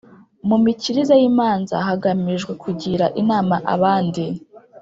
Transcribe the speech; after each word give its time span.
mu 0.47 0.57
mikirize 0.65 1.13
y’imanza 1.21 1.75
hagamijwe 1.87 2.51
kugira 2.63 3.05
inama 3.21 3.55
abandi 3.75 4.23